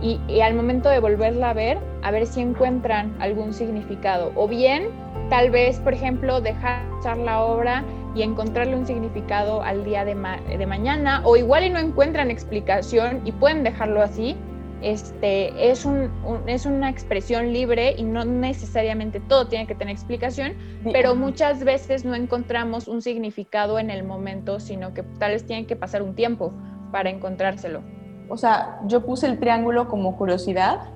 [0.00, 4.32] y, y, al momento de volverla a ver, a ver si encuentran algún significado.
[4.34, 4.88] O bien,
[5.28, 7.84] tal vez, por ejemplo, dejar la obra
[8.18, 10.16] y encontrarle un significado al día de,
[10.58, 14.36] de mañana, o igual y no encuentran explicación y pueden dejarlo así,
[14.82, 16.10] este, es, un,
[16.46, 20.54] es una expresión libre y no necesariamente todo tiene que tener explicación,
[20.92, 25.66] pero muchas veces no encontramos un significado en el momento, sino que tal vez tiene
[25.66, 26.52] que pasar un tiempo
[26.90, 27.82] para encontrárselo.
[28.28, 30.90] O sea, yo puse el triángulo como curiosidad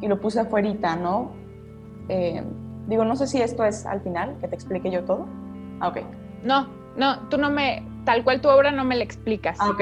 [0.00, 1.32] y lo puse afuera, ¿no?
[2.08, 2.42] Eh,
[2.86, 5.26] digo, no sé si esto es al final, que te explique yo todo.
[5.80, 5.98] Ah, ok.
[6.44, 9.58] No, no, tú no me, tal cual tu obra no me la explicas.
[9.60, 9.80] Ok.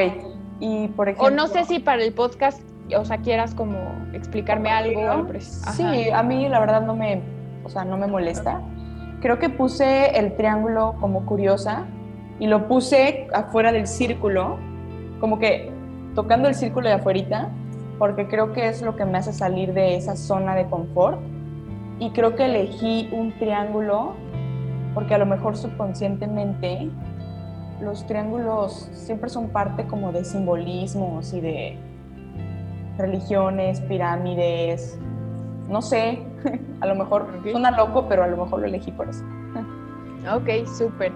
[0.60, 2.60] Y por ejemplo, o no sé si para el podcast,
[2.96, 3.76] o sea, quieras como
[4.12, 5.26] explicarme algo.
[5.38, 7.22] Sí, a mí la verdad no me,
[7.64, 8.60] o sea, no me molesta.
[9.20, 11.86] Creo que puse el triángulo como curiosa
[12.38, 14.58] y lo puse afuera del círculo,
[15.20, 15.70] como que
[16.14, 17.50] tocando el círculo de afuerita,
[17.98, 21.18] porque creo que es lo que me hace salir de esa zona de confort.
[21.98, 24.14] Y creo que elegí un triángulo
[24.96, 26.88] porque a lo mejor subconscientemente
[27.82, 31.78] los triángulos siempre son parte como de simbolismos y de
[32.96, 34.98] religiones, pirámides,
[35.68, 36.26] no sé,
[36.80, 39.22] a lo mejor suena loco, pero a lo mejor lo elegí por eso.
[40.34, 41.12] Ok, súper,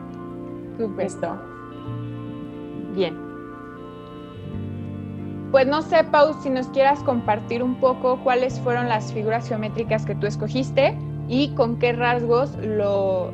[0.77, 1.05] súper.
[1.07, 1.35] Listo.
[2.95, 3.17] Bien.
[5.53, 10.05] Pues no sé, Pau, si nos quieras compartir un poco cuáles fueron las figuras geométricas
[10.05, 10.99] que tú escogiste
[11.31, 13.31] y con qué rasgos lo,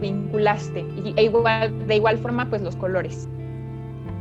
[0.00, 0.86] vinculaste.
[1.04, 3.28] Y, e igual, de igual forma, pues los colores.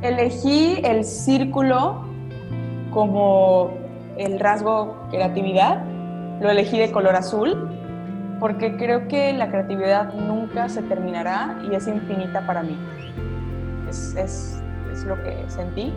[0.02, 2.06] Elegí el círculo
[2.92, 3.70] como
[4.18, 5.86] el rasgo creatividad.
[6.42, 7.70] Lo elegí de color azul
[8.40, 12.76] porque creo que la creatividad nunca se terminará y es infinita para mí.
[13.88, 15.94] Es, es, es lo que sentí.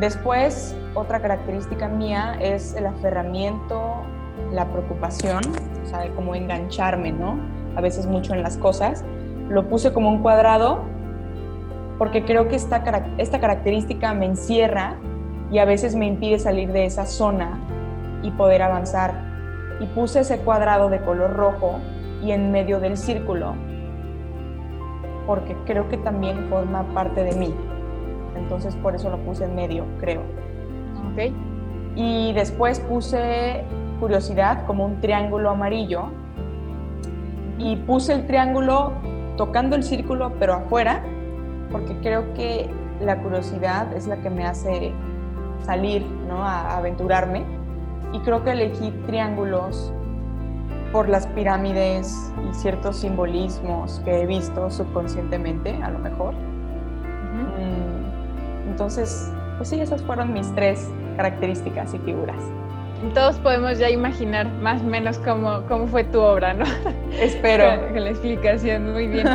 [0.00, 4.06] Después, otra característica mía es el aferramiento
[4.52, 5.42] la preocupación,
[5.84, 7.38] o sea, de cómo engancharme, ¿no?
[7.76, 9.04] A veces mucho en las cosas.
[9.48, 10.80] Lo puse como un cuadrado
[11.98, 12.82] porque creo que esta,
[13.18, 14.96] esta característica me encierra
[15.50, 17.58] y a veces me impide salir de esa zona
[18.22, 19.26] y poder avanzar.
[19.80, 21.78] Y puse ese cuadrado de color rojo
[22.22, 23.54] y en medio del círculo
[25.28, 27.54] porque creo que también forma parte de mí.
[28.34, 30.22] Entonces por eso lo puse en medio, creo.
[31.12, 31.34] Ok.
[31.96, 33.62] Y después puse
[33.98, 36.10] curiosidad como un triángulo amarillo
[37.58, 38.92] y puse el triángulo
[39.36, 41.02] tocando el círculo pero afuera
[41.70, 44.92] porque creo que la curiosidad es la que me hace
[45.64, 46.42] salir, ¿no?
[46.42, 47.44] a, aventurarme
[48.12, 49.92] y creo que elegí triángulos
[50.92, 56.32] por las pirámides y ciertos simbolismos que he visto subconscientemente, a lo mejor.
[57.34, 62.40] Mm, entonces, pues sí, esas fueron mis tres características y figuras
[63.14, 66.64] todos podemos ya imaginar más o menos cómo, cómo fue tu obra, ¿no?
[67.12, 67.64] Espero.
[67.92, 69.26] Con, la explicación, muy bien.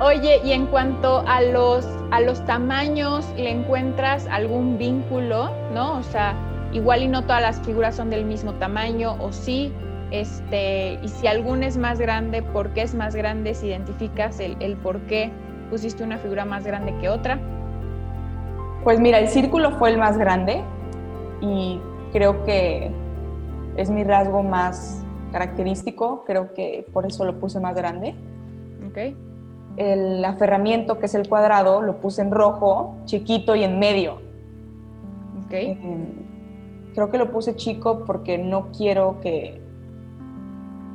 [0.00, 5.98] Oye, y en cuanto a los, a los tamaños, ¿le encuentras algún vínculo, no?
[5.98, 6.34] O sea,
[6.72, 9.72] igual y no todas las figuras son del mismo tamaño, o sí,
[10.10, 13.54] este, y si alguna es más grande, ¿por qué es más grande?
[13.54, 15.30] Si identificas el, el por qué
[15.70, 17.38] pusiste una figura más grande que otra.
[18.84, 20.62] Pues mira, el círculo fue el más grande
[21.40, 21.80] y
[22.16, 22.90] creo que
[23.76, 28.14] es mi rasgo más característico, creo que por eso lo puse más grande.
[28.88, 29.14] Okay.
[29.76, 34.22] El aferramiento, que es el cuadrado, lo puse en rojo, chiquito y en medio.
[35.44, 35.72] Okay.
[35.72, 39.60] Eh, creo que lo puse chico porque no quiero que...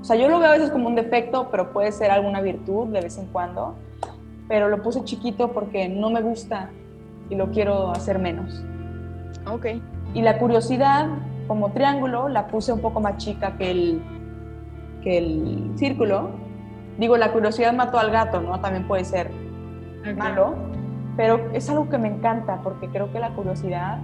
[0.02, 2.88] O sea, yo lo veo a veces como un defecto, pero puede ser alguna virtud
[2.88, 3.76] de vez en cuando.
[4.48, 6.72] Pero lo puse chiquito porque no me gusta
[7.30, 8.66] y lo quiero hacer menos.
[9.46, 9.68] Ok.
[10.14, 11.08] Y la curiosidad,
[11.48, 14.02] como triángulo, la puse un poco más chica que el,
[15.04, 16.32] que el círculo.
[16.98, 18.60] Digo, la curiosidad mató al gato, ¿no?
[18.60, 19.32] También puede ser
[20.18, 20.56] malo,
[21.16, 24.00] pero es algo que me encanta porque creo que la curiosidad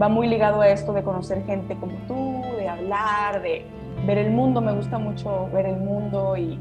[0.00, 3.66] va muy ligado a esto de conocer gente como tú, de hablar, de
[4.06, 4.60] ver el mundo.
[4.60, 6.60] Me gusta mucho ver el mundo y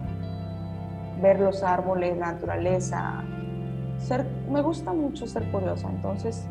[1.22, 3.24] ver los árboles, la naturaleza.
[3.98, 6.48] Ser, me gusta mucho ser curiosa, entonces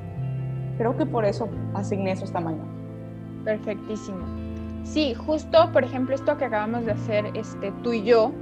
[0.83, 2.67] Creo que por eso asigné esos tamaños.
[3.45, 4.19] Perfectísimo.
[4.83, 8.33] Sí, justo, por ejemplo, esto que acabamos de hacer este, tú y yo,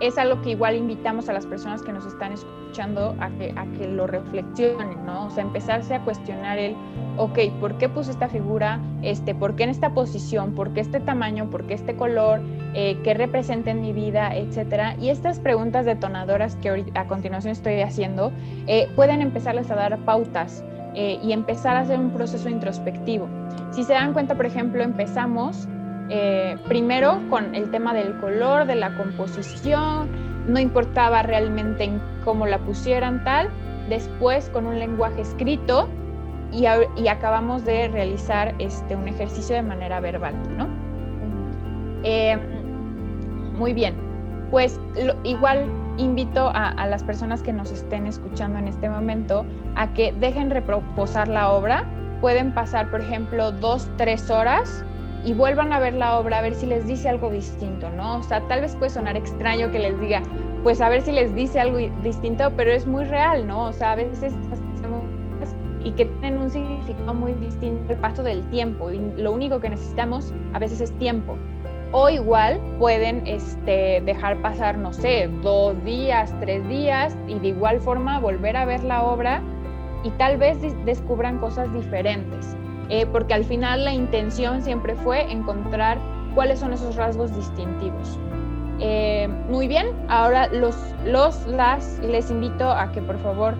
[0.00, 3.66] es algo que igual invitamos a las personas que nos están escuchando a que, a
[3.76, 5.26] que lo reflexionen, ¿no?
[5.26, 6.74] O sea, empezarse a cuestionar el,
[7.18, 8.80] ok, ¿por qué puse esta figura?
[9.02, 10.54] Este, ¿Por qué en esta posición?
[10.54, 11.50] ¿Por qué este tamaño?
[11.50, 12.40] ¿Por qué este color?
[12.72, 14.34] Eh, ¿Qué representa en mi vida?
[14.34, 14.96] Etcétera.
[14.98, 18.32] Y estas preguntas detonadoras que a continuación estoy haciendo,
[18.66, 20.64] eh, pueden empezarles a dar pautas
[20.94, 23.28] eh, y empezar a hacer un proceso introspectivo.
[23.70, 25.68] Si se dan cuenta, por ejemplo, empezamos
[26.08, 30.08] eh, primero con el tema del color, de la composición,
[30.48, 33.48] no importaba realmente en cómo la pusieran tal,
[33.88, 35.88] después con un lenguaje escrito
[36.52, 40.66] y, acabamos de realizar este, un ejercicio de manera verbal, ¿no?
[42.02, 42.36] Eh,
[43.56, 43.94] muy bien,
[44.50, 44.80] pues
[45.22, 45.66] igual
[46.00, 49.44] invito a, las personas que nos estén escuchando en este momento
[49.76, 51.84] a que dejen reposar la obra.
[52.20, 54.84] Pueden pasar, por ejemplo, dos, tres horas
[55.24, 58.18] y vuelvan a ver la obra a ver si les dice algo distinto, ¿no?
[58.18, 60.22] O sea, tal vez puede sonar extraño que les diga,
[60.62, 63.64] pues a ver si les dice algo distinto, pero es muy real, ¿no?
[63.64, 64.34] O sea, a veces
[65.84, 69.70] y que tienen un significado muy distinto el paso del tiempo y lo único que
[69.70, 71.36] necesitamos a veces es tiempo.
[71.92, 77.80] O igual pueden este, dejar pasar, no sé, dos días, tres días y de igual
[77.80, 79.42] forma volver a ver la obra
[80.04, 82.56] y tal vez descubran cosas diferentes.
[82.90, 85.98] Eh, porque al final la intención siempre fue encontrar
[86.34, 88.18] cuáles son esos rasgos distintivos.
[88.78, 93.54] Eh, muy bien, ahora los, los, las, les invito a que por favor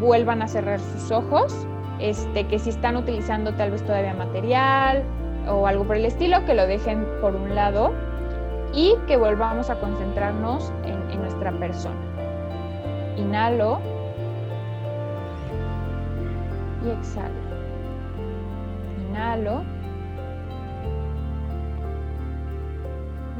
[0.00, 1.66] vuelvan a cerrar sus ojos,
[2.00, 5.04] este, que si están utilizando tal vez todavía material
[5.48, 7.92] o algo por el estilo, que lo dejen por un lado
[8.74, 11.96] y que volvamos a concentrarnos en, nuestra persona.
[13.16, 13.80] Inhalo
[16.84, 17.46] y exhalo
[19.16, 19.62] inhalo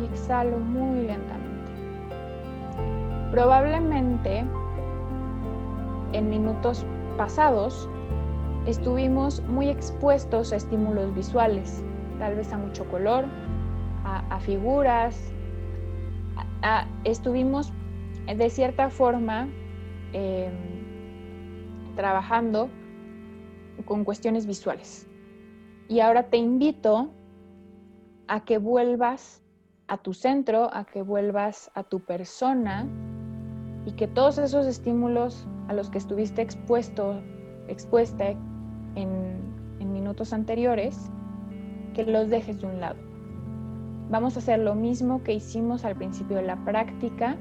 [0.01, 1.73] y exhalo muy lentamente.
[3.31, 4.45] Probablemente
[6.13, 6.85] en minutos
[7.17, 7.89] pasados
[8.67, 11.83] estuvimos muy expuestos a estímulos visuales,
[12.19, 13.25] tal vez a mucho color,
[14.05, 15.33] a, figuras,
[17.05, 17.73] estuvimos
[18.27, 19.49] de cierta forma
[20.13, 20.53] em,
[21.97, 22.69] trabajando
[23.85, 25.09] con cuestiones visuales.
[25.89, 27.11] Y ahora te invito
[28.29, 29.43] a que vuelvas
[29.89, 32.87] a tu centro, a que vuelvas a tu persona
[33.85, 37.21] y que todos esos estímulos a los que estuviste expuesto,
[37.69, 38.41] expuesta en,
[39.79, 41.11] en minutos anteriores,
[41.97, 42.97] que los dejes de un lado.
[44.11, 47.37] Vamos a hacer lo mismo que hicimos al principio de la práctica.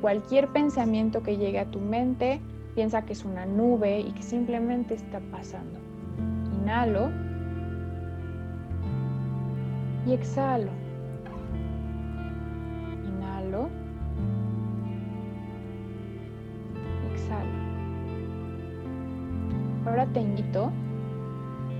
[0.00, 2.40] Cualquier pensamiento que llegue a tu mente,
[2.74, 5.78] piensa que es una nube y que simplemente está pasando.
[6.60, 7.10] Inhalo
[10.04, 10.72] y exhalo.
[13.06, 13.68] Inhalo.
[17.12, 17.50] Exhalo.
[19.86, 20.72] Ahora te invito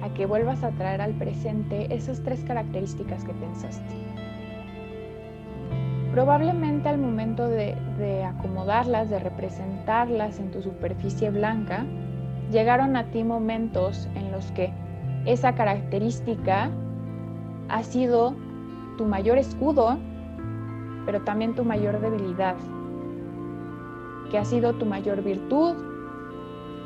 [0.02, 3.94] a que vuelvas a traer al presente esas tres características que pensaste.
[6.12, 11.86] Probablemente al momento de, de, acomodarlas, de representarlas en tu superficie blanca,
[12.50, 14.72] llegaron a ti momentos en los que
[15.24, 16.70] esa característica
[17.68, 18.34] ha sido
[18.98, 19.98] tu mayor escudo,
[21.06, 22.56] pero también tu mayor debilidad,
[24.30, 25.76] que ha sido tu mayor virtud,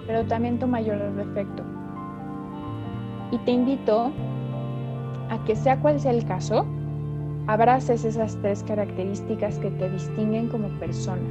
[0.06, 1.75] pero también tu mayor defecto.
[3.30, 4.12] Y te invito
[5.30, 6.64] a que sea cual sea el caso,
[7.46, 11.28] abraces esas tres características que te distinguen como persona,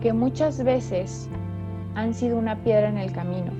[0.00, 1.28] que muchas veces
[1.94, 3.52] han sido una piedra en el camino,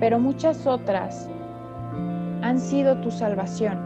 [0.00, 1.28] pero muchas otras
[2.42, 3.78] han sido tu salvación.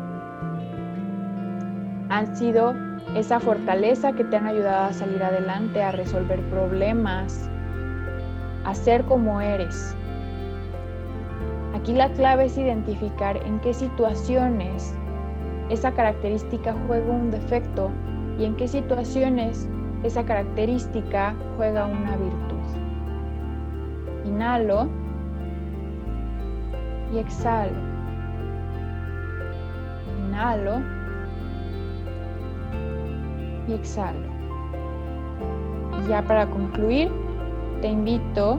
[2.09, 2.75] Han sido
[3.15, 7.49] esa fortaleza que te han ayudado a salir adelante, a resolver problemas,
[8.65, 9.97] a ser como eres.
[11.87, 14.93] Aquí la clave es identificar en qué situaciones
[15.71, 17.93] esa característica juega un defecto
[18.41, 19.69] y en qué situaciones
[20.03, 22.59] esa característica juega una virtud.
[24.25, 24.89] Inhalo
[27.15, 27.77] y exhalo
[30.27, 30.83] inhalo
[33.69, 34.27] y exhalo.
[36.03, 37.13] Y ya para concluir,
[37.81, 38.59] te invito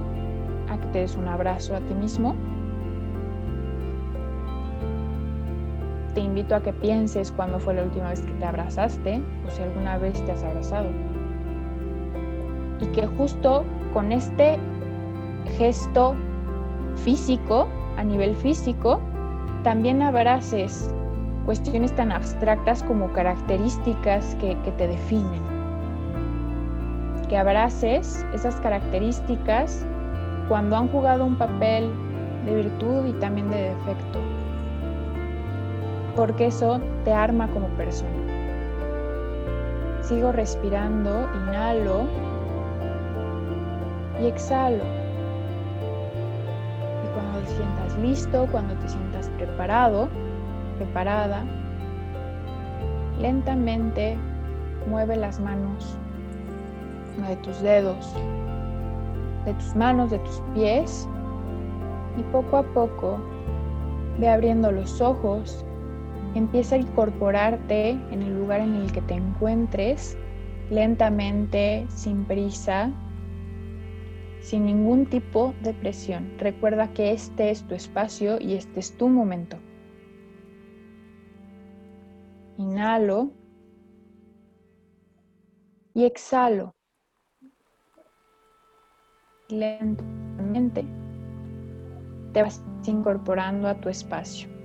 [0.69, 2.33] a que te des un abrazo a ti mismo.
[6.37, 9.97] Invito a que pienses cuándo fue la última vez que te abrazaste o si alguna
[9.97, 10.87] vez te has abrazado.
[12.79, 14.59] Y que justo con este
[15.57, 16.15] gesto
[17.03, 17.67] físico,
[17.97, 19.01] a nivel físico,
[19.63, 20.93] también abraces
[21.45, 25.41] cuestiones tan abstractas como características que, te definen.
[27.29, 29.83] Que abraces esas características
[30.47, 31.89] cuando han jugado un papel
[32.45, 34.36] de virtud y también de defecto.
[36.17, 38.09] Porque eso te arma como persona.
[40.01, 42.01] Sigo respirando, inhalo
[44.19, 44.83] y exhalo.
[47.03, 50.09] Y cuando te sientas listo, cuando te sientas preparado,
[50.77, 51.43] preparada,
[53.19, 54.17] lentamente
[54.89, 55.97] mueve las manos
[57.27, 58.11] de tus dedos,
[59.45, 61.07] de tus manos, de tus pies
[62.17, 63.19] y poco a poco
[64.19, 65.63] ve abriendo los ojos,
[66.35, 70.17] empieza a incorporarte en el lugar en el que te encuentres,
[70.69, 72.91] lentamente, sin prisa,
[74.41, 76.37] sin ningún tipo de presión.
[76.37, 79.57] Recuerda que este es tu espacio y este es tu momento.
[82.57, 83.31] Inhalo
[85.93, 86.73] y exhalo
[89.49, 90.85] lentamente
[92.33, 94.56] te vas incorporando a tu espacio.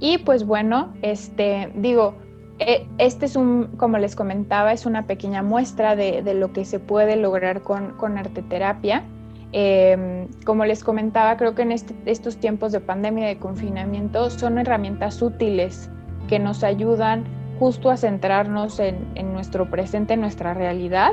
[0.00, 2.14] Y pues bueno, este, digo,
[2.58, 6.78] e, este es un, como les comentaba, es una pequeña muestra de, lo que se
[6.78, 9.04] puede lograr con, con arteterapia.
[9.52, 14.58] Em, como les comentaba, creo que en este, estos tiempos de pandemia de confinamiento son
[14.58, 15.90] herramientas útiles
[16.28, 17.24] que nos ayudan
[17.58, 21.12] justo a centrarnos en, en nuestro presente, en nuestra realidad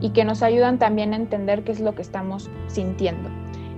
[0.00, 3.30] y que nos ayudan también a entender qué es lo que estamos sintiendo.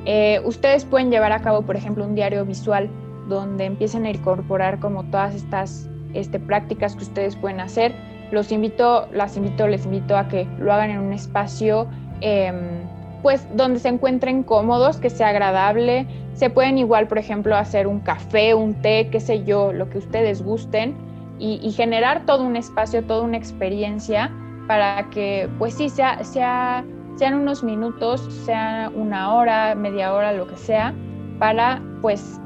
[0.06, 2.90] Eh, ustedes pueden llevar a cabo, por ejemplo, un diario visual
[3.28, 7.94] donde empiecen a incorporar como todas estas este, prácticas que ustedes pueden hacer.
[8.30, 11.86] Los invito, las invito, les invito a que lo hagan en un espacio
[12.20, 12.82] em,
[13.22, 16.06] pues donde se encuentren cómodos, que sea agradable.
[16.34, 19.98] Se pueden igual, por ejemplo, hacer un café, un té, qué sé yo, lo que
[19.98, 20.94] ustedes gusten
[21.38, 24.30] y, generar todo un espacio, toda una experiencia
[24.66, 26.84] para que pues sí, sea, sea,
[27.16, 30.94] sean unos minutos, sea una hora, media hora, lo que sea,
[31.38, 32.40] para pues,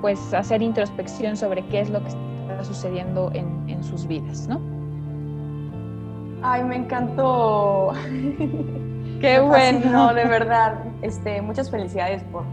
[0.00, 4.60] pues hacer introspección sobre qué es lo que está sucediendo en, en sus vidas, ¿no?
[6.42, 7.92] Ay, me encantó.
[9.20, 10.14] Qué bueno.
[10.14, 10.84] de verdad.
[11.02, 12.44] Este, muchas felicidades por,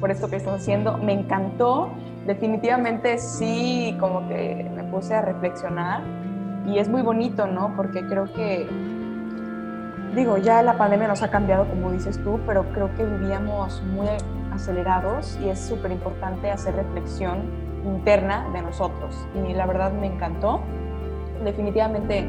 [0.00, 0.98] por esto que estás haciendo.
[0.98, 1.90] Me encantó.
[2.26, 6.02] Definitivamente sí, como que me puse a reflexionar
[6.66, 7.74] y es muy bonito, ¿no?
[7.76, 8.66] Porque creo que,
[10.14, 14.06] digo, ya la pandemia nos ha cambiado, como dices tú, pero creo que vivíamos muy
[14.54, 17.42] acelerados y es súper importante hacer reflexión
[17.84, 19.26] interna de nosotros.
[19.34, 20.60] Y la verdad me encantó.
[21.44, 22.28] Definitivamente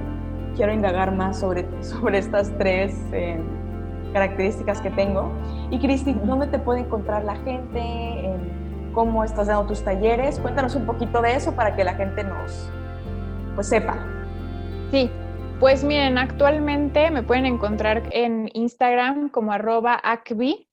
[0.55, 3.39] quiero indagar más sobre, sobre estas tres eh,
[4.13, 5.31] características que tengo.
[5.71, 8.33] Y Cristi, ¿dónde te puede encontrar la gente?
[8.93, 10.39] ¿Cómo estás dando tus talleres?
[10.39, 12.69] Cuéntanos un poquito de eso para que la gente nos
[13.55, 13.97] pues sepa.
[14.91, 15.09] Sí,
[15.59, 20.69] pues miren, actualmente me pueden encontrar en Instagram como arroba acvi,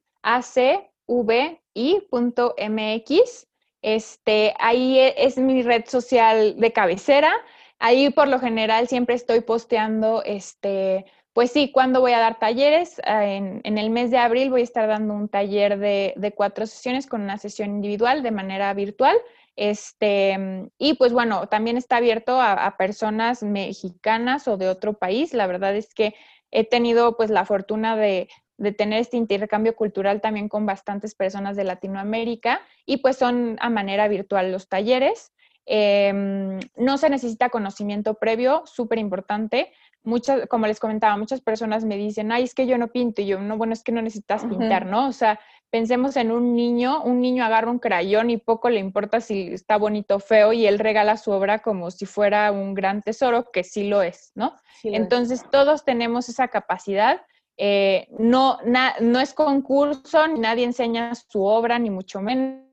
[1.74, 3.46] acvi.mx.
[3.82, 7.32] Este, ahí e, es mi red social de cabecera.
[7.78, 13.00] Ahí por lo general siempre estoy posteando, este, pues sí, cuando voy a dar talleres.
[13.04, 16.66] Ah, en, el mes de abril voy a estar dando un taller de, de cuatro
[16.66, 19.16] sesiones con una sesión individual de manera virtual.
[19.56, 25.34] Este, y pues bueno, también está abierto a, personas mexicanas o de otro país.
[25.34, 26.14] La verdad es que
[26.50, 28.28] he tenido pues la fortuna de,
[28.76, 34.08] tener este intercambio cultural también con bastantes personas de Latinoamérica y pues son a manera
[34.08, 35.32] virtual los talleres.
[35.64, 39.72] Em, no se necesita conocimiento previo, súper importante
[40.04, 43.26] muchas, como les comentaba, muchas personas me dicen, ay, es que yo no pinto, y
[43.26, 45.08] yo, no, bueno, es que no necesitas pintar, ¿no?
[45.08, 45.38] O sea,
[45.70, 49.76] pensemos en un niño, un niño agarra un crayón y poco le importa si está
[49.76, 53.64] bonito o feo, y él regala su obra como si fuera un gran tesoro, que
[53.64, 54.56] sí lo es, ¿no?
[54.84, 57.22] Entonces, todos tenemos esa capacidad.
[57.56, 58.58] Eh, no,
[59.00, 62.72] no es concurso, nadie enseña su obra, ni mucho menos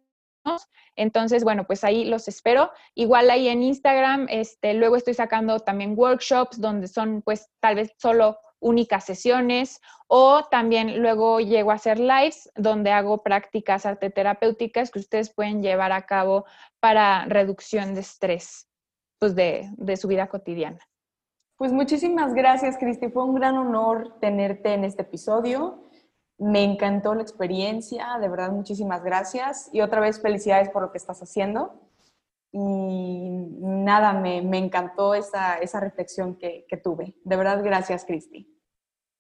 [0.96, 2.72] entonces, bueno, pues ahí los espero.
[2.96, 7.94] Igual ahí en Instagram, este, luego estoy sacando también workshops donde son pues tal vez
[7.98, 15.00] solo únicas sesiones o también luego llego a hacer lives donde hago prácticas arteterapéuticas que
[15.00, 16.46] ustedes pueden llevar a cabo
[16.82, 18.68] para reducción de estrés
[19.18, 20.89] pues de, de su vida cotidiana.
[21.60, 23.10] Pues muchísimas gracias, Cristi.
[23.10, 25.90] Fue un gran honor tenerte en este episodio.
[26.38, 30.98] Me encantó la experiencia, de verdad muchísimas gracias y otra vez felicidades por lo que
[30.98, 31.74] estás haciendo.
[32.54, 33.30] Y
[33.60, 37.14] nada, me, encantó esa, esa reflexión que, tuve.
[37.26, 38.48] De verdad, gracias, Cristi.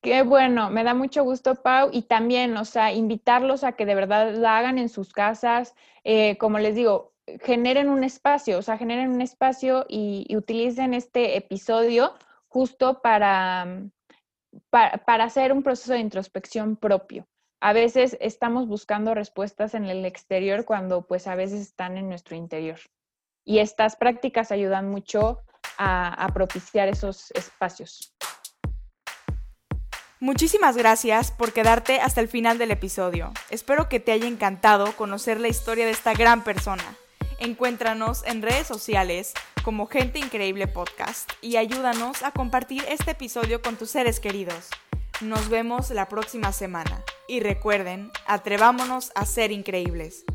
[0.01, 3.95] Qué bueno, me da mucho gusto, Pau, y también, o sea, invitarlos a que de
[3.95, 5.75] verdad la hagan en sus casas.
[6.05, 7.11] Eh, como les digo,
[7.41, 12.13] generen un espacio, o sea, generen un espacio y utilicen este episodio
[12.50, 13.84] justo para,
[14.70, 17.28] para, hacer un proceso de introspección propio.
[17.62, 22.36] A veces estamos buscando respuestas en el exterior cuando pues a veces están en nuestro
[22.36, 22.80] interior.
[23.45, 25.41] Y estas prácticas ayudan mucho
[25.78, 28.14] a, propiciar esos espacios.
[30.20, 33.32] Muchísimas gracias por quedarte hasta el final del episodio.
[33.50, 36.84] Espero que te haya encantado conocer la historia de esta gran persona.
[37.39, 39.33] Encuéntranos en redes sociales
[39.63, 44.67] como Gente Increíble Podcast y ayúdanos a compartir este episodio con tus seres queridos.
[45.21, 50.25] Nos vemos la próxima semana y recuerden, atrevámonos a ser increíbles.